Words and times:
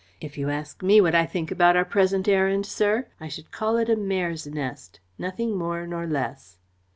If 0.19 0.35
you 0.35 0.49
ask 0.49 0.81
me 0.81 0.99
what 0.99 1.13
I 1.13 1.27
think 1.27 1.51
about 1.51 1.77
our 1.77 1.85
present 1.85 2.27
errand, 2.27 2.65
sir, 2.65 3.05
I 3.19 3.27
should 3.27 3.51
call 3.51 3.77
it 3.77 3.87
a 3.87 3.95
mare's 3.95 4.47
nest 4.47 4.99
nothing 5.19 5.55
more 5.55 5.85
nor 5.85 6.07
less. 6.07 6.57